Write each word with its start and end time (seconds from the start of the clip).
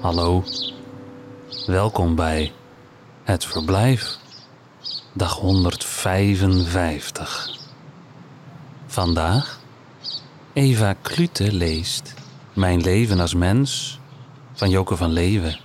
Hallo, 0.00 0.44
welkom 1.66 2.14
bij 2.14 2.52
Het 3.22 3.44
Verblijf, 3.44 4.18
dag 5.12 5.34
155. 5.34 7.58
Vandaag 8.86 9.60
Eva 10.52 10.92
Klute 10.92 11.52
leest 11.52 12.14
Mijn 12.54 12.80
leven 12.80 13.20
als 13.20 13.34
mens 13.34 14.00
van 14.52 14.70
Joke 14.70 14.96
van 14.96 15.10
Leeuwen. 15.10 15.58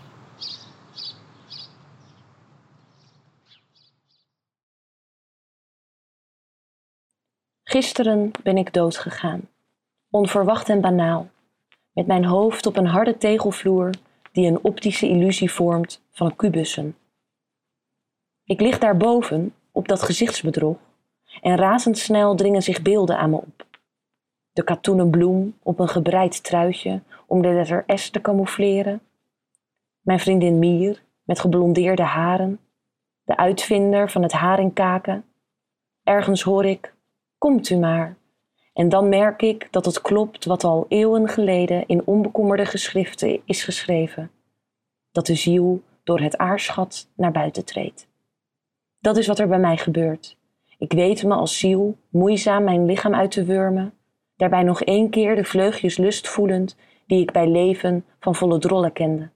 Gisteren 7.64 8.32
ben 8.44 8.58
ik 8.58 8.74
doodgegaan, 8.74 9.50
onverwacht 10.18 10.70
en 10.70 10.82
banaal, 10.82 11.28
met 11.92 12.08
mijn 12.08 12.26
hoofd 12.26 12.66
op 12.66 12.78
een 12.78 12.86
harde 12.86 13.18
tegelvloer 13.18 13.90
die 14.32 14.48
een 14.48 14.64
optische 14.64 15.08
illusie 15.08 15.52
vormt 15.52 16.02
van 16.12 16.36
kubussen. 16.36 16.96
Ik 18.44 18.62
lig 18.62 18.78
daarboven 18.78 19.54
op 19.72 19.88
dat 19.88 20.04
gezichtsbedrog 20.04 20.78
en 21.42 21.56
razendsnel 21.56 22.36
dringen 22.36 22.64
zich 22.64 22.82
beelden 22.82 23.18
aan 23.18 23.30
me 23.30 23.36
op. 23.36 23.66
De 24.52 24.64
katoenen 24.64 25.10
bloem 25.10 25.58
op 25.64 25.80
een 25.80 25.90
gebreid 25.90 26.44
truitje 26.44 27.02
om 27.28 27.42
de 27.42 27.54
letter 27.54 27.84
S 27.88 28.10
te 28.10 28.22
camoufleren. 28.22 29.02
Mijn 30.02 30.20
vriendin 30.20 30.60
Mier 30.60 31.04
met 31.24 31.40
geblondeerde 31.40 32.04
haren. 32.04 32.60
De 33.24 33.38
uitvinder 33.38 34.12
van 34.12 34.24
het 34.24 34.32
haringkaken. 34.32 35.26
Ergens 36.04 36.42
hoor 36.42 36.66
ik 36.66 36.94
Komt 37.38 37.70
u 37.70 37.78
maar. 37.78 38.17
En 38.78 38.90
dan 38.90 39.10
merk 39.10 39.42
ik 39.42 39.68
dat 39.72 39.86
het 39.86 40.02
klopt 40.02 40.46
wat 40.46 40.64
al 40.64 40.86
eeuwen 40.88 41.28
geleden 41.28 41.84
in 41.88 42.02
onbekommerde 42.06 42.66
geschriften 42.66 43.42
is 43.46 43.64
geschreven: 43.64 44.32
dat 45.12 45.26
de 45.26 45.36
ziel 45.36 45.82
door 46.04 46.20
het 46.20 46.38
aarschat 46.38 47.10
naar 47.16 47.32
buiten 47.32 47.66
treedt. 47.66 48.08
Dat 49.00 49.18
is 49.18 49.28
wat 49.28 49.40
er 49.40 49.48
bij 49.48 49.60
mij 49.60 49.78
gebeurt. 49.78 50.38
Ik 50.78 50.92
weet 50.92 51.24
me 51.24 51.34
als 51.34 51.60
ziel 51.60 51.98
moeizaam 52.10 52.64
mijn 52.64 52.86
lichaam 52.86 53.16
uit 53.16 53.32
te 53.32 53.44
wurmen, 53.44 53.94
daarbij 54.36 54.64
nog 54.64 54.82
één 54.82 55.10
keer 55.10 55.36
de 55.36 55.44
vleugjes 55.44 55.98
lust 55.98 56.28
voelend 56.28 56.76
die 57.08 57.22
ik 57.22 57.32
bij 57.32 57.48
leven 57.48 58.06
van 58.20 58.36
volle 58.36 58.60
drollen 58.60 58.94
kende. 58.94 59.30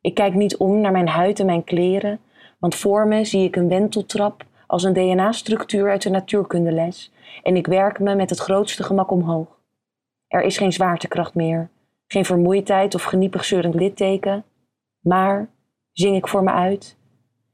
Ik 0.00 0.14
kijk 0.14 0.34
niet 0.34 0.56
om 0.56 0.80
naar 0.80 0.92
mijn 0.92 1.08
huid 1.08 1.40
en 1.40 1.46
mijn 1.46 1.64
kleren, 1.64 2.20
want 2.58 2.74
voor 2.74 3.06
me 3.06 3.24
zie 3.24 3.44
ik 3.44 3.56
een 3.56 3.68
wenteltrap 3.68 4.44
als 4.68 4.82
een 4.82 4.92
DNA-structuur 4.92 5.90
uit 5.90 6.02
de 6.02 6.10
natuurkundeles 6.10 7.12
en 7.42 7.56
ik 7.56 7.66
werk 7.66 7.98
me 7.98 8.14
met 8.14 8.30
het 8.30 8.38
grootste 8.38 8.82
gemak 8.82 9.10
omhoog. 9.10 9.60
Er 10.26 10.42
is 10.42 10.56
geen 10.56 10.72
zwaartekracht 10.72 11.34
meer, 11.34 11.70
geen 12.06 12.24
vermoeidheid 12.24 12.94
of 12.94 13.02
geniepig 13.02 13.44
zeurend 13.44 13.74
litteken, 13.74 14.44
maar, 15.00 15.50
zing 15.92 16.16
ik 16.16 16.28
voor 16.28 16.42
me 16.42 16.50
uit, 16.50 16.96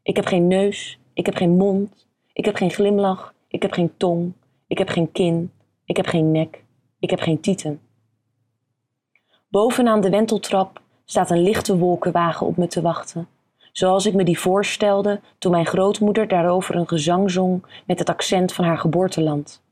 ik 0.02 0.16
heb 0.16 0.26
geen 0.26 0.46
neus, 0.46 0.98
ik 1.12 1.26
heb 1.26 1.34
geen 1.34 1.56
mond, 1.56 2.08
ik 2.32 2.44
heb 2.44 2.56
geen 2.56 2.70
glimlach, 2.70 3.34
ik 3.48 3.62
heb 3.62 3.72
geen 3.72 3.96
tong, 3.96 4.32
ik 4.66 4.78
heb 4.78 4.88
geen 4.88 5.12
kin, 5.12 5.52
ik 5.84 5.96
heb 5.96 6.06
geen 6.06 6.30
nek, 6.30 6.64
ik 6.98 7.10
heb 7.10 7.20
geen 7.20 7.40
tieten. 7.40 7.80
Bovenaan 9.48 10.00
de 10.00 10.10
wenteltrap 10.10 10.80
staat 11.04 11.30
een 11.30 11.42
lichte 11.42 11.78
wolkenwagen 11.78 12.46
op 12.46 12.56
me 12.56 12.66
te 12.66 12.80
wachten, 12.80 13.28
zoals 13.74 14.06
ik 14.06 14.14
me 14.14 14.24
die 14.24 14.38
voorstelde 14.38 15.20
toen 15.38 15.50
mijn 15.50 15.66
grootmoeder 15.66 16.28
daarover 16.28 16.74
een 16.74 16.88
gezang 16.88 17.30
zong 17.30 17.82
met 17.86 17.98
het 17.98 18.08
accent 18.08 18.52
van 18.52 18.64
haar 18.64 18.78
geboorteland. 18.78 19.62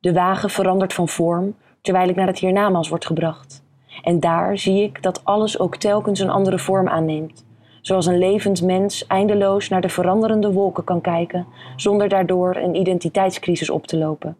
De 0.00 0.12
wagen 0.12 0.50
verandert 0.50 0.92
van 0.92 1.08
vorm 1.08 1.56
terwijl 1.80 2.08
ik 2.08 2.16
naar 2.16 2.26
het 2.26 2.38
hiernamaals 2.38 2.88
wordt 2.88 3.06
gebracht. 3.06 3.64
En 4.02 4.20
daar 4.20 4.58
zie 4.58 4.82
ik 4.82 5.02
dat 5.02 5.24
alles 5.24 5.58
ook 5.58 5.76
telkens 5.76 6.20
een 6.20 6.30
andere 6.30 6.58
vorm 6.58 6.88
aanneemt, 6.88 7.44
zoals 7.80 8.06
een 8.06 8.18
levend 8.18 8.62
mens 8.62 9.06
eindeloos 9.06 9.68
naar 9.68 9.80
de 9.80 9.88
veranderende 9.88 10.52
wolken 10.52 10.84
kan 10.84 11.00
kijken 11.00 11.46
zonder 11.76 12.08
daardoor 12.08 12.56
een 12.56 12.74
identiteitscrisis 12.74 13.70
op 13.70 13.86
te 13.86 13.96
lopen. 13.96 14.36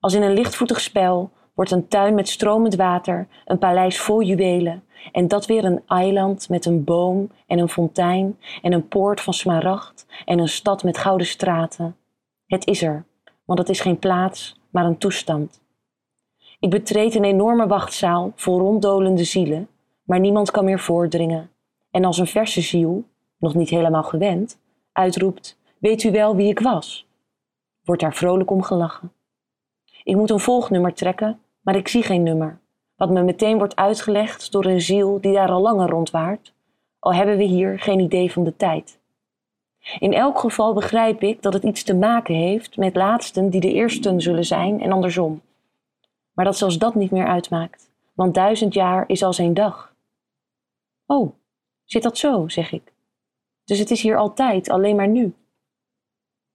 Als 0.00 0.14
in 0.14 0.22
een 0.22 0.32
lichtvoetig 0.32 0.80
spel 0.80 1.30
wordt 1.54 1.70
een 1.70 1.88
tuin 1.88 2.14
met 2.14 2.28
stromend 2.28 2.74
water 2.74 3.28
een 3.44 3.58
paleis 3.58 4.00
vol 4.00 4.22
juwelen 4.22 4.82
en 5.12 5.28
dat 5.28 5.46
weer 5.46 5.64
een 5.64 5.82
eiland 5.86 6.48
met 6.48 6.64
een 6.64 6.84
boom 6.84 7.30
en 7.46 7.58
een 7.58 7.68
fontein 7.68 8.38
en 8.62 8.72
een 8.72 8.88
poort 8.88 9.20
van 9.20 9.34
smaragd 9.34 10.06
en 10.24 10.38
een 10.38 10.48
stad 10.48 10.82
met 10.82 10.98
gouden 10.98 11.26
straten. 11.26 11.96
Het 12.46 12.66
is 12.66 12.82
er, 12.82 13.04
want 13.44 13.58
het 13.58 13.68
is 13.68 13.80
geen 13.80 13.98
plaats, 13.98 14.60
maar 14.70 14.84
een 14.84 14.98
toestand. 14.98 15.62
Ik 16.60 16.70
betreed 16.70 17.14
een 17.14 17.24
enorme 17.24 17.66
wachtzaal 17.66 18.32
vol 18.34 18.58
ronddolende 18.58 19.24
zielen, 19.24 19.68
maar 20.02 20.20
niemand 20.20 20.50
kan 20.50 20.64
meer 20.64 20.80
voordringen. 20.80 21.50
En 21.90 22.04
als 22.04 22.18
een 22.18 22.26
verse 22.26 22.60
ziel, 22.60 23.04
nog 23.38 23.54
niet 23.54 23.70
helemaal 23.70 24.02
gewend, 24.02 24.58
uitroept: 24.92 25.58
Weet 25.78 26.02
u 26.02 26.10
wel 26.10 26.36
wie 26.36 26.48
ik 26.48 26.58
was? 26.58 27.06
Wordt 27.84 28.02
daar 28.02 28.14
vrolijk 28.14 28.50
om 28.50 28.62
gelachen. 28.62 29.12
Ik 30.04 30.16
moet 30.16 30.30
een 30.30 30.40
volgnummer 30.40 30.94
trekken, 30.94 31.38
maar 31.64 31.76
ik 31.76 31.88
zie 31.88 32.02
geen 32.02 32.22
nummer, 32.22 32.60
wat 32.96 33.10
me 33.10 33.22
meteen 33.22 33.58
wordt 33.58 33.76
uitgelegd 33.76 34.52
door 34.52 34.64
een 34.64 34.80
ziel 34.80 35.20
die 35.20 35.32
daar 35.32 35.50
al 35.50 35.60
langer 35.60 35.88
rondwaart, 35.88 36.52
al 36.98 37.14
hebben 37.14 37.36
we 37.36 37.44
hier 37.44 37.78
geen 37.78 38.00
idee 38.00 38.32
van 38.32 38.44
de 38.44 38.56
tijd. 38.56 38.98
In 39.98 40.12
elk 40.12 40.38
geval 40.38 40.74
begrijp 40.74 41.22
ik 41.22 41.42
dat 41.42 41.52
het 41.52 41.62
iets 41.62 41.82
te 41.82 41.94
maken 41.94 42.34
heeft 42.34 42.76
met 42.76 42.96
laatsten 42.96 43.50
die 43.50 43.60
de 43.60 43.72
eersten 43.72 44.20
zullen 44.20 44.44
zijn 44.44 44.80
en 44.80 44.92
andersom. 44.92 45.42
Maar 46.32 46.44
dat 46.44 46.56
zelfs 46.56 46.78
dat 46.78 46.94
niet 46.94 47.10
meer 47.10 47.26
uitmaakt, 47.26 47.90
want 48.14 48.34
duizend 48.34 48.74
jaar 48.74 49.04
is 49.06 49.22
als 49.22 49.38
één 49.38 49.54
dag. 49.54 49.94
Oh, 51.06 51.32
zit 51.84 52.02
dat 52.02 52.18
zo, 52.18 52.48
zeg 52.48 52.72
ik. 52.72 52.92
Dus 53.64 53.78
het 53.78 53.90
is 53.90 54.02
hier 54.02 54.16
altijd, 54.16 54.70
alleen 54.70 54.96
maar 54.96 55.08
nu. 55.08 55.34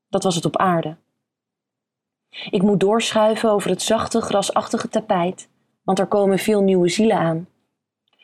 Dat 0.08 0.24
was 0.24 0.36
het 0.36 0.46
op 0.46 0.58
aarde. 0.58 0.96
Ik 2.50 2.62
moet 2.62 2.80
doorschuiven 2.80 3.52
over 3.52 3.70
het 3.70 3.82
zachte, 3.82 4.22
grasachtige 4.22 4.90
tapijt, 4.90 5.50
want 5.84 6.00
er 6.00 6.08
komen 6.08 6.40
veel 6.40 6.62
nieuwe 6.62 6.90
zielen 6.90 7.18
aan. 7.18 7.48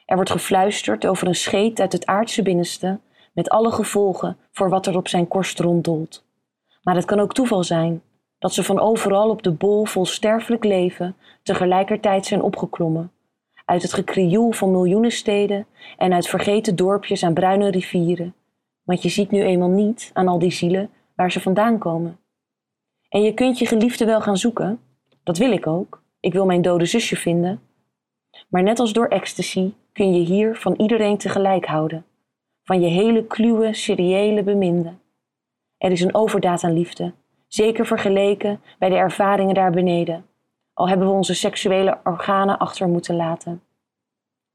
Er 0.05 0.16
wordt 0.16 0.31
gefluisterd 0.31 1.05
over 1.05 1.27
een 1.27 1.35
scheet 1.35 1.79
uit 1.79 1.91
het 1.91 2.05
aardse 2.05 2.41
binnenste 2.41 2.99
met 3.33 3.49
alle 3.49 3.71
gevolgen 3.71 4.38
voor 4.51 4.69
wat 4.69 4.85
er 4.85 4.97
op 4.97 5.07
zijn 5.07 5.27
korst 5.27 5.59
ronddolt. 5.59 6.25
Maar 6.81 6.95
het 6.95 7.05
kan 7.05 7.19
ook 7.19 7.33
toeval 7.33 7.63
zijn 7.63 8.01
dat 8.39 8.53
ze 8.53 8.63
van 8.63 8.79
overal 8.79 9.29
op 9.29 9.44
de 9.44 9.51
bol 9.51 9.85
vol 9.85 10.05
sterfelijk 10.05 10.63
leven 10.63 11.15
tegelijkertijd 11.44 12.25
zijn 12.25 12.41
opgeklommen, 12.41 13.11
uit 13.65 13.81
het 13.81 13.94
gekrioel 13.94 14.51
van 14.51 14.71
miljoenen 14.71 15.11
steden 15.11 15.67
en 15.97 16.13
uit 16.13 16.27
vergeten 16.27 16.75
dorpjes 16.75 17.23
aan 17.23 17.33
bruine 17.33 17.71
rivieren, 17.71 18.35
want 18.83 19.01
je 19.01 19.09
ziet 19.09 19.31
nu 19.31 19.44
eenmaal 19.44 19.69
niet 19.69 20.09
aan 20.13 20.27
al 20.27 20.39
die 20.39 20.51
zielen 20.51 20.89
waar 21.15 21.31
ze 21.31 21.41
vandaan 21.41 21.77
komen. 21.77 22.19
En 23.15 23.21
je 23.21 23.33
kunt 23.33 23.59
je 23.59 23.65
geliefde 23.65 24.05
wel 24.05 24.21
gaan 24.21 24.37
zoeken, 24.37 24.79
dat 25.23 25.37
wil 25.37 25.51
ik 25.51 25.67
ook, 25.67 26.03
ik 26.19 26.33
wil 26.33 26.45
mijn 26.45 26.61
dode 26.61 26.85
zusje 26.85 27.15
vinden, 27.15 27.61
maar 28.47 28.63
net 28.63 28.79
als 28.79 28.93
door 28.93 29.07
ecstasy 29.07 29.73
kun 29.91 30.13
je 30.13 30.25
hier 30.25 30.55
van 30.55 30.73
iedereen 30.77 31.17
tegelijk 31.17 31.65
houden 31.65 32.05
van 32.63 32.81
je 32.81 32.87
hele 32.87 33.25
kluwe, 33.25 33.73
seriële 33.73 34.43
beminde. 34.43 34.93
Er 35.77 35.91
is 35.91 36.01
een 36.01 36.15
overdaad 36.15 36.63
aan 36.63 36.73
liefde, 36.73 37.13
zeker 37.47 37.85
vergeleken 37.85 38.61
bij 38.79 38.89
de 38.89 38.95
ervaringen 38.95 39.55
daar 39.55 39.71
beneden, 39.71 40.25
al 40.73 40.87
hebben 40.87 41.07
we 41.07 41.13
onze 41.13 41.35
seksuele 41.35 41.97
organen 42.03 42.57
achter 42.57 42.87
moeten 42.87 43.15
laten. 43.15 43.61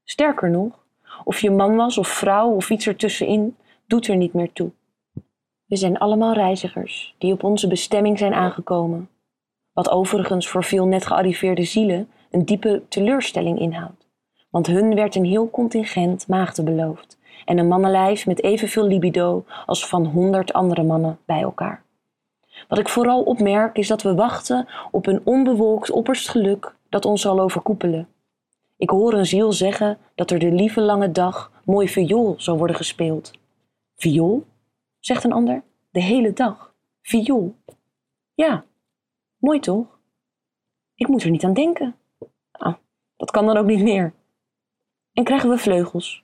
Sterker 0.03 0.49
nog, 0.49 0.85
of 1.23 1.39
je 1.39 1.51
man 1.51 1.75
was 1.75 1.97
of 1.97 2.07
vrouw 2.07 2.49
of 2.49 2.69
iets 2.69 2.87
ertussenin, 2.87 3.57
doet 3.85 4.07
er 4.07 4.15
niet 4.15 4.33
meer 4.33 4.51
toe. 4.53 4.71
We 5.71 5.77
zijn 5.77 5.97
allemaal 5.97 6.33
reizigers 6.33 7.15
die 7.17 7.33
op 7.33 7.43
onze 7.43 7.67
bestemming 7.67 8.17
zijn 8.17 8.33
aangekomen, 8.33 9.09
wat 9.73 9.89
overigens 9.89 10.47
voor 10.47 10.63
veel 10.63 10.85
net 10.85 11.05
gearriveerde 11.05 11.63
zielen 11.63 12.09
een 12.31 12.45
diepe 12.45 12.81
teleurstelling 12.89 13.59
inhoudt, 13.59 14.07
want 14.49 14.67
hun 14.67 14.95
werd 14.95 15.15
een 15.15 15.25
heel 15.25 15.49
contingent 15.49 16.27
maagden 16.27 16.65
beloofd 16.65 17.19
en 17.45 17.57
een 17.57 17.67
mannenlijf 17.67 18.25
met 18.25 18.43
evenveel 18.43 18.87
libido 18.87 19.45
als 19.65 19.87
van 19.87 20.05
honderd 20.05 20.53
andere 20.53 20.83
mannen 20.83 21.19
bij 21.25 21.41
elkaar. 21.41 21.83
Wat 22.67 22.79
ik 22.79 22.89
vooral 22.89 23.23
opmerk 23.23 23.77
is 23.77 23.87
dat 23.87 24.01
we 24.01 24.15
wachten 24.15 24.67
op 24.91 25.07
een 25.07 25.21
onbewolkt 25.23 25.91
opperst 25.91 26.29
geluk 26.29 26.75
dat 26.89 27.05
ons 27.05 27.21
zal 27.21 27.39
overkoepelen. 27.39 28.07
Ik 28.77 28.89
hoor 28.89 29.13
een 29.13 29.25
ziel 29.25 29.51
zeggen 29.51 29.97
dat 30.15 30.31
er 30.31 30.39
de 30.39 30.51
lieve 30.51 30.81
lange 30.81 31.11
dag 31.11 31.51
mooi 31.65 31.89
viool 31.89 32.35
zal 32.37 32.57
worden 32.57 32.75
gespeeld. 32.75 33.31
Viool? 33.95 34.49
Zegt 35.01 35.23
een 35.23 35.31
ander. 35.31 35.63
De 35.89 36.01
hele 36.01 36.33
dag. 36.33 36.73
Viool. 37.01 37.55
Ja, 38.33 38.65
mooi 39.37 39.59
toch? 39.59 39.99
Ik 40.95 41.07
moet 41.07 41.23
er 41.23 41.29
niet 41.29 41.43
aan 41.43 41.53
denken. 41.53 41.95
Ah, 42.51 42.75
dat 43.15 43.31
kan 43.31 43.45
dan 43.45 43.57
ook 43.57 43.65
niet 43.65 43.83
meer. 43.83 44.13
En 45.13 45.23
krijgen 45.23 45.49
we 45.49 45.57
vleugels? 45.57 46.23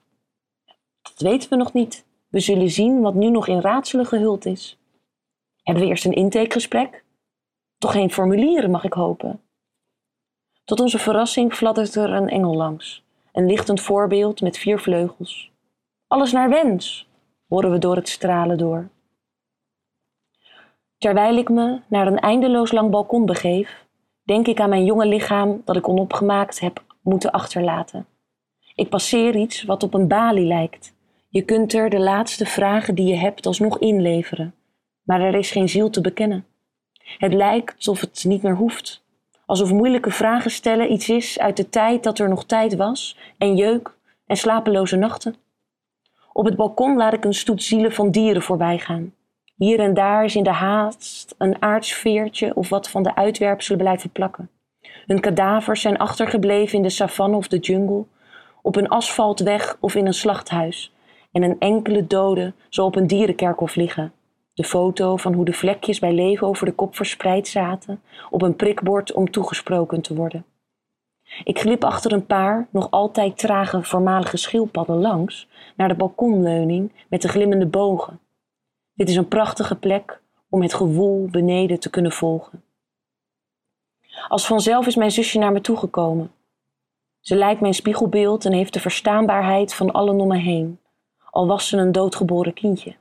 Dat 1.01 1.17
weten 1.17 1.49
we 1.49 1.55
nog 1.55 1.73
niet. 1.73 2.05
We 2.27 2.39
zullen 2.39 2.69
zien 2.69 3.01
wat 3.01 3.13
nu 3.13 3.29
nog 3.29 3.47
in 3.47 3.61
raadselen 3.61 4.05
gehuld 4.05 4.45
is. 4.45 4.79
Hebben 5.63 5.83
we 5.83 5.89
eerst 5.89 6.05
een 6.05 6.13
intakegesprek? 6.13 7.03
Toch 7.77 7.91
geen 7.91 8.11
formulieren, 8.11 8.71
mag 8.71 8.83
ik 8.83 8.93
hopen. 8.93 9.41
Tot 10.63 10.79
onze 10.79 10.99
verrassing 10.99 11.53
fladdert 11.53 11.95
er 11.95 12.13
een 12.13 12.29
engel 12.29 12.55
langs, 12.55 13.03
een 13.31 13.45
lichtend 13.45 13.81
voorbeeld 13.81 14.41
met 14.41 14.57
vier 14.57 14.79
vleugels. 14.79 15.51
Alles 16.07 16.31
naar 16.31 16.49
wens, 16.49 17.06
horen 17.47 17.71
we 17.71 17.77
door 17.77 17.95
het 17.95 18.09
stralen 18.09 18.57
door. 18.57 18.89
Terwijl 20.97 21.37
ik 21.37 21.49
me 21.49 21.79
naar 21.87 22.07
een 22.07 22.19
eindeloos 22.19 22.71
lang 22.71 22.89
balkon 22.89 23.25
begeef, 23.25 23.85
denk 24.23 24.47
ik 24.47 24.59
aan 24.59 24.69
mijn 24.69 24.85
jonge 24.85 25.05
lichaam 25.05 25.61
dat 25.65 25.75
ik 25.75 25.87
onopgemaakt 25.87 26.59
heb 26.59 26.83
moeten 27.01 27.31
achterlaten. 27.31 28.05
Ik 28.75 28.89
passeer 28.89 29.35
iets 29.35 29.63
wat 29.63 29.83
op 29.83 29.93
een 29.93 30.07
balie 30.07 30.45
lijkt. 30.45 30.95
Je 31.29 31.41
kunt 31.41 31.73
er 31.73 31.89
de 31.89 31.99
laatste 31.99 32.45
vragen 32.45 32.95
die 32.95 33.07
je 33.07 33.15
hebt 33.15 33.45
alsnog 33.45 33.79
inleveren, 33.79 34.53
maar 35.03 35.21
er 35.21 35.35
is 35.35 35.51
geen 35.51 35.69
ziel 35.69 35.89
te 35.89 36.01
bekennen. 36.01 36.45
Het 37.17 37.33
lijkt 37.33 37.75
alsof 37.75 38.01
het 38.01 38.23
niet 38.27 38.41
meer 38.41 38.55
hoeft, 38.55 39.03
alsof 39.45 39.71
moeilijke 39.71 40.11
vragen 40.11 40.51
stellen 40.51 40.91
iets 40.91 41.09
is 41.09 41.39
uit 41.39 41.57
de 41.57 41.69
tijd 41.69 42.03
dat 42.03 42.19
er 42.19 42.29
nog 42.29 42.45
tijd 42.45 42.75
was, 42.75 43.17
en 43.37 43.55
jeuk 43.55 43.95
en 44.25 44.37
slapeloze 44.37 44.95
nachten. 44.95 45.35
Op 46.37 46.45
het 46.45 46.55
balkon 46.55 46.97
laat 46.97 47.13
ik 47.13 47.25
een 47.25 47.33
stoet 47.33 47.63
zielen 47.63 47.91
van 47.91 48.11
dieren 48.11 48.41
voorbijgaan. 48.41 49.13
Hier 49.55 49.79
en 49.79 49.93
daar 49.93 50.23
is 50.23 50.35
in 50.35 50.43
de 50.43 50.49
haast 50.49 51.35
een 51.37 51.61
aardsveertje 51.61 52.55
of 52.55 52.69
wat 52.69 52.89
van 52.89 53.03
de 53.03 53.15
uitwerpselen 53.15 53.79
blijven 53.79 54.09
plakken. 54.09 54.49
Hun 55.05 55.19
kadavers 55.19 55.81
zijn 55.81 55.97
achtergebleven 55.97 56.77
in 56.77 56.83
de 56.83 56.89
savanne 56.89 57.35
of 57.35 57.47
de 57.47 57.57
jungle, 57.57 58.05
op 58.61 58.75
een 58.75 58.89
asfaltweg 58.89 59.77
of 59.79 59.95
in 59.95 60.05
een 60.05 60.13
slachthuis. 60.13 60.93
En 61.31 61.43
een 61.43 61.59
enkele 61.59 62.07
dode 62.07 62.53
zal 62.69 62.85
op 62.85 62.95
een 62.95 63.07
dierenkerkhof 63.07 63.75
liggen. 63.75 64.13
De 64.53 64.63
foto 64.63 65.17
van 65.17 65.33
hoe 65.33 65.45
de 65.45 65.53
vlekjes 65.53 65.99
bij 65.99 66.13
leven 66.13 66.47
over 66.47 66.65
de 66.65 66.73
kop 66.73 66.95
verspreid 66.95 67.47
zaten, 67.47 68.01
op 68.29 68.41
een 68.41 68.55
prikbord 68.55 69.13
om 69.13 69.31
toegesproken 69.31 70.01
te 70.01 70.15
worden. 70.15 70.45
Ik 71.43 71.59
glip 71.59 71.83
achter 71.83 72.11
een 72.11 72.25
paar, 72.25 72.67
nog 72.71 72.91
altijd 72.91 73.37
trage 73.37 73.83
voormalige 73.83 74.37
schildpadden 74.37 74.97
langs, 74.97 75.47
naar 75.75 75.87
de 75.87 75.95
balkonleuning 75.95 76.91
met 77.09 77.21
de 77.21 77.27
glimmende 77.27 77.65
bogen. 77.65 78.19
Dit 78.93 79.09
is 79.09 79.15
een 79.15 79.27
prachtige 79.27 79.75
plek 79.75 80.21
om 80.49 80.61
het 80.61 80.73
gewoel 80.73 81.27
beneden 81.31 81.79
te 81.79 81.89
kunnen 81.89 82.11
volgen. 82.11 82.63
Als 84.27 84.47
vanzelf 84.47 84.87
is 84.87 84.95
mijn 84.95 85.11
zusje 85.11 85.39
naar 85.39 85.51
me 85.51 85.61
toegekomen. 85.61 86.31
Ze 87.19 87.35
lijkt 87.35 87.61
mijn 87.61 87.73
spiegelbeeld 87.73 88.45
en 88.45 88.53
heeft 88.53 88.73
de 88.73 88.79
verstaanbaarheid 88.79 89.73
van 89.73 89.91
allen 89.91 90.19
om 90.19 90.27
me 90.27 90.37
heen, 90.37 90.79
al 91.29 91.47
was 91.47 91.67
ze 91.67 91.77
een 91.77 91.91
doodgeboren 91.91 92.53
kindje. 92.53 92.95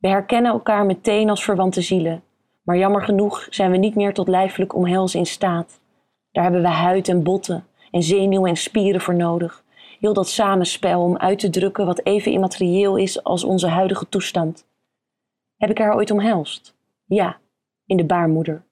We 0.00 0.08
herkennen 0.08 0.52
elkaar 0.52 0.86
meteen 0.86 1.30
als 1.30 1.44
verwante 1.44 1.80
zielen, 1.80 2.22
maar 2.62 2.76
jammer 2.76 3.02
genoeg 3.02 3.46
zijn 3.50 3.70
we 3.70 3.76
niet 3.76 3.94
meer 3.94 4.14
tot 4.14 4.28
lijfelijk 4.28 4.74
omhelzen 4.74 5.18
in 5.18 5.26
staat. 5.26 5.80
Daar 6.32 6.42
hebben 6.42 6.62
we 6.62 6.68
huid 6.68 7.08
en 7.08 7.22
botten 7.22 7.66
en 7.90 8.02
zenuwen 8.02 8.48
en 8.48 8.56
spieren 8.56 9.00
voor 9.00 9.14
nodig. 9.14 9.64
Heel 10.00 10.12
dat 10.12 10.28
samenspel 10.28 11.02
om 11.02 11.16
uit 11.16 11.38
te 11.38 11.50
drukken 11.50 11.86
wat 11.86 12.04
even 12.04 12.32
immaterieel 12.32 12.96
is 12.96 13.22
als 13.22 13.44
onze 13.44 13.66
huidige 13.66 14.08
toestand. 14.08 14.66
Heb 15.56 15.70
ik 15.70 15.78
haar 15.78 15.94
ooit 15.94 16.10
omhelst? 16.10 16.76
Ja, 17.04 17.38
in 17.86 17.96
de 17.96 18.04
baarmoeder. 18.04 18.64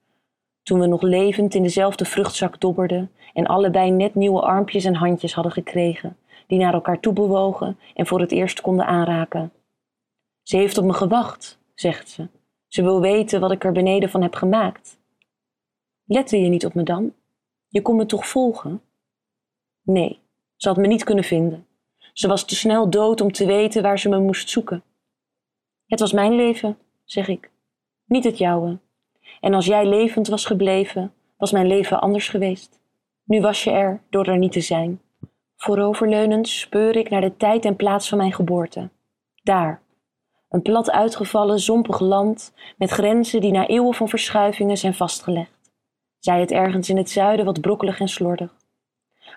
Toen 0.63 0.81
we 0.81 0.87
nog 0.87 1.03
levend 1.03 1.55
in 1.55 1.63
dezelfde 1.63 2.05
vruchtzak 2.05 2.61
dobberden 2.61 3.11
en 3.33 3.47
allebei 3.47 3.91
net 3.91 4.15
nieuwe 4.15 4.41
armpjes 4.41 4.85
en 4.85 4.95
handjes 4.95 5.35
hadden 5.35 5.53
gekregen, 5.53 6.17
die 6.47 6.59
naar 6.59 6.75
elkaar 6.75 7.01
toe 7.01 7.13
bewogen 7.13 7.79
en 7.95 8.07
voor 8.07 8.21
het 8.21 8.33
eerst 8.33 8.61
konden 8.61 8.87
aanraken. 8.87 9.53
Ze 10.43 10.57
heeft 10.57 10.79
op 10.79 10.85
me 10.85 10.93
gewacht, 10.93 11.59
zegt 11.75 12.09
ze. 12.09 12.29
Ze 12.67 12.83
wil 12.83 13.01
weten 13.01 13.41
wat 13.41 13.51
ik 13.51 13.65
er 13.65 13.73
beneden 13.73 14.11
van 14.11 14.23
heb 14.23 14.35
gemaakt. 14.35 14.99
Lette 16.05 16.41
je 16.41 16.49
niet 16.49 16.67
op 16.67 16.75
me 16.75 16.83
dan? 16.83 17.13
Je 17.77 17.83
kon 17.83 17.97
me 17.97 18.07
toch 18.07 18.27
volgen? 18.27 18.83
Nee, 19.83 20.21
ze 20.57 20.69
had 20.69 20.77
me 20.77 20.87
niet 20.87 21.05
kunnen 21.05 21.25
vinden. 21.25 21.67
Ze 22.13 22.29
was 22.29 22.45
te 22.45 22.55
snel 22.55 22.91
dood 22.91 23.21
om 23.21 23.33
te 23.33 23.47
weten 23.47 23.83
waar 23.83 23.99
ze 23.99 24.09
me 24.09 24.19
moest 24.19 24.51
zoeken. 24.51 24.83
Het 25.87 26.01
was 26.01 26.13
mijn 26.13 26.35
leven, 26.35 26.79
zeg 27.05 27.29
ik, 27.29 27.51
niet 28.07 28.25
het 28.25 28.39
jouwe. 28.39 28.79
En 29.41 29.55
als 29.55 29.67
jij 29.67 29.87
levend 29.87 30.29
was 30.29 30.45
gebleven, 30.45 31.13
was 31.37 31.53
mijn 31.53 31.67
leven 31.67 32.01
anders 32.01 32.29
geweest. 32.29 32.81
Nu 33.25 33.41
was 33.41 33.65
je 33.65 33.71
er 33.71 34.03
door 34.11 34.27
er 34.27 34.39
niet 34.39 34.53
te 34.53 34.61
zijn. 34.61 35.01
Vooroverleunend 35.57 36.49
speur 36.49 36.97
ik 36.97 37.11
naar 37.11 37.21
de 37.21 37.37
tijd 37.37 37.65
en 37.65 37.77
plaats 37.77 38.09
van 38.09 38.19
mijn 38.19 38.33
geboorte. 38.33 38.91
Daar, 39.43 39.83
een 40.49 40.63
plat 40.63 40.91
uitgevallen, 40.91 41.61
zompig 41.61 42.01
land 42.01 42.55
met 42.77 42.91
grenzen 42.91 43.41
die 43.41 43.53
na 43.53 43.67
eeuwen 43.67 43.95
van 43.95 44.09
verschuivingen 44.09 44.77
zijn 44.77 44.95
vastgelegd. 44.95 45.56
Zij 46.27 46.41
het 46.41 46.51
ergens 46.51 46.89
in 46.89 46.97
het 46.97 47.11
zuiden 47.11 47.45
wat 47.45 47.61
brokkelig 47.61 48.01
en 48.01 48.09
slordig. 48.09 48.55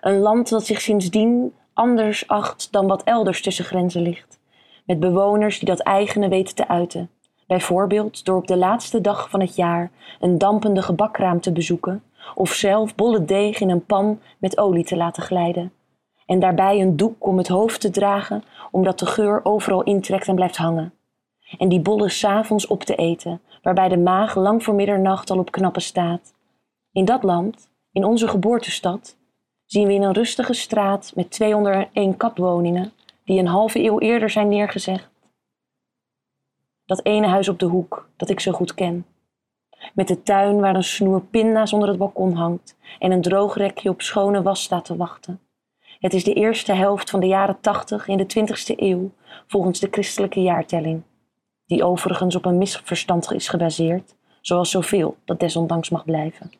Een 0.00 0.18
land 0.18 0.48
dat 0.48 0.66
zich 0.66 0.80
sindsdien 0.80 1.54
anders 1.72 2.28
acht 2.28 2.72
dan 2.72 2.86
wat 2.86 3.02
elders 3.02 3.42
tussen 3.42 3.64
grenzen 3.64 4.02
ligt, 4.02 4.40
met 4.84 5.00
bewoners 5.00 5.58
die 5.58 5.68
dat 5.68 5.80
eigene 5.80 6.28
weten 6.28 6.54
te 6.54 6.68
uiten. 6.68 7.10
Bijvoorbeeld 7.46 8.24
door 8.24 8.36
op 8.36 8.46
de 8.46 8.56
laatste 8.56 9.00
dag 9.00 9.30
van 9.30 9.40
het 9.40 9.56
jaar 9.56 9.90
een 10.20 10.38
dampende 10.38 10.82
gebakkraam 10.82 11.40
te 11.40 11.52
bezoeken 11.52 12.02
of 12.34 12.52
zelf 12.52 12.94
bolle 12.94 13.24
deeg 13.24 13.60
in 13.60 13.70
een 13.70 13.84
pan 13.84 14.20
met 14.38 14.58
olie 14.58 14.84
te 14.84 14.96
laten 14.96 15.22
glijden. 15.22 15.72
En 16.26 16.40
daarbij 16.40 16.80
een 16.80 16.96
doek 16.96 17.26
om 17.26 17.38
het 17.38 17.48
hoofd 17.48 17.80
te 17.80 17.90
dragen, 17.90 18.44
omdat 18.70 18.98
de 18.98 19.06
geur 19.06 19.40
overal 19.44 19.82
intrekt 19.82 20.28
en 20.28 20.34
blijft 20.34 20.56
hangen. 20.56 20.92
En 21.58 21.68
die 21.68 21.80
bollen 21.80 22.10
s'avonds 22.10 22.66
op 22.66 22.82
te 22.82 22.94
eten, 22.94 23.40
waarbij 23.62 23.88
de 23.88 23.98
maag 23.98 24.34
lang 24.34 24.62
voor 24.64 24.74
middernacht 24.74 25.30
al 25.30 25.38
op 25.38 25.50
knappen 25.50 25.82
staat. 25.82 26.38
In 26.92 27.04
dat 27.04 27.22
land, 27.22 27.70
in 27.92 28.04
onze 28.04 28.28
geboortestad, 28.28 29.16
zien 29.64 29.86
we 29.86 29.92
in 29.92 30.02
een 30.02 30.12
rustige 30.12 30.52
straat 30.52 31.12
met 31.14 31.30
201 31.30 32.16
kapwoningen, 32.16 32.92
die 33.24 33.38
een 33.38 33.46
halve 33.46 33.82
eeuw 33.82 33.98
eerder 33.98 34.30
zijn 34.30 34.48
neergezegd. 34.48 35.10
Dat 36.84 37.04
ene 37.04 37.26
huis 37.26 37.48
op 37.48 37.58
de 37.58 37.66
hoek, 37.66 38.08
dat 38.16 38.28
ik 38.28 38.40
zo 38.40 38.52
goed 38.52 38.74
ken. 38.74 39.06
Met 39.94 40.08
de 40.08 40.22
tuin 40.22 40.60
waar 40.60 40.74
een 40.74 40.84
snoer 40.84 41.22
pinda's 41.22 41.72
onder 41.72 41.88
het 41.88 41.98
balkon 41.98 42.34
hangt 42.34 42.76
en 42.98 43.10
een 43.10 43.22
droogrekje 43.22 43.88
op 43.88 44.02
schone 44.02 44.42
was 44.42 44.62
staat 44.62 44.84
te 44.84 44.96
wachten. 44.96 45.40
Het 45.98 46.14
is 46.14 46.24
de 46.24 46.34
eerste 46.34 46.72
helft 46.72 47.10
van 47.10 47.20
de 47.20 47.26
jaren 47.26 47.60
tachtig 47.60 48.08
in 48.08 48.16
de 48.16 48.26
twintigste 48.26 48.74
eeuw, 48.76 49.10
volgens 49.46 49.80
de 49.80 49.88
christelijke 49.90 50.42
jaartelling, 50.42 51.02
die 51.66 51.84
overigens 51.84 52.36
op 52.36 52.44
een 52.44 52.58
misverstand 52.58 53.32
is 53.32 53.48
gebaseerd, 53.48 54.14
zoals 54.40 54.70
zoveel 54.70 55.16
dat 55.24 55.40
desondanks 55.40 55.88
mag 55.90 56.04
blijven. 56.04 56.59